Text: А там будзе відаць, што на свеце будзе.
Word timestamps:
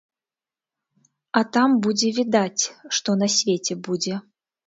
А 1.39 1.41
там 1.57 1.69
будзе 1.87 2.09
відаць, 2.19 2.63
што 2.99 3.09
на 3.23 3.27
свеце 3.37 3.73
будзе. 3.89 4.15